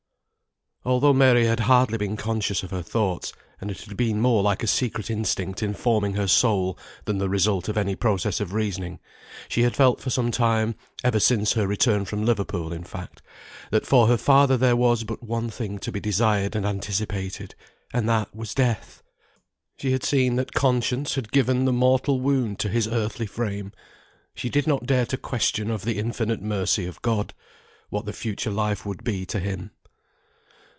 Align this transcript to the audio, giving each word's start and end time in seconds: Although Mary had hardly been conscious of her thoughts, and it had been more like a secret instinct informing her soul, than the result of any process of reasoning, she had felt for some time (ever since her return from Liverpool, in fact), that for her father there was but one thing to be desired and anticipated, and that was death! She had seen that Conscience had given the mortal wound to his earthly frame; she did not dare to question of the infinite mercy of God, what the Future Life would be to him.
Although 0.83 1.13
Mary 1.13 1.45
had 1.45 1.59
hardly 1.59 1.99
been 1.99 2.17
conscious 2.17 2.63
of 2.63 2.71
her 2.71 2.81
thoughts, 2.81 3.33
and 3.61 3.69
it 3.69 3.81
had 3.81 3.95
been 3.95 4.19
more 4.19 4.41
like 4.41 4.63
a 4.63 4.67
secret 4.67 5.11
instinct 5.11 5.61
informing 5.61 6.15
her 6.15 6.27
soul, 6.27 6.75
than 7.05 7.19
the 7.19 7.29
result 7.29 7.69
of 7.69 7.77
any 7.77 7.93
process 7.95 8.39
of 8.39 8.51
reasoning, 8.51 8.99
she 9.47 9.61
had 9.61 9.75
felt 9.75 10.01
for 10.01 10.09
some 10.09 10.31
time 10.31 10.73
(ever 11.03 11.19
since 11.19 11.53
her 11.53 11.67
return 11.67 12.03
from 12.05 12.25
Liverpool, 12.25 12.73
in 12.73 12.83
fact), 12.83 13.21
that 13.69 13.85
for 13.85 14.07
her 14.07 14.17
father 14.17 14.57
there 14.57 14.75
was 14.75 15.03
but 15.03 15.21
one 15.21 15.51
thing 15.51 15.77
to 15.77 15.91
be 15.91 15.99
desired 15.99 16.55
and 16.55 16.65
anticipated, 16.65 17.53
and 17.93 18.09
that 18.09 18.35
was 18.35 18.55
death! 18.55 19.03
She 19.77 19.91
had 19.91 20.03
seen 20.03 20.35
that 20.37 20.55
Conscience 20.55 21.13
had 21.13 21.31
given 21.31 21.65
the 21.65 21.71
mortal 21.73 22.19
wound 22.19 22.57
to 22.57 22.69
his 22.69 22.87
earthly 22.87 23.27
frame; 23.27 23.71
she 24.33 24.49
did 24.49 24.65
not 24.65 24.87
dare 24.87 25.05
to 25.05 25.17
question 25.17 25.69
of 25.69 25.83
the 25.85 25.99
infinite 25.99 26.41
mercy 26.41 26.87
of 26.87 27.03
God, 27.03 27.35
what 27.91 28.05
the 28.07 28.13
Future 28.13 28.49
Life 28.49 28.83
would 28.83 29.03
be 29.03 29.27
to 29.27 29.39
him. 29.39 29.69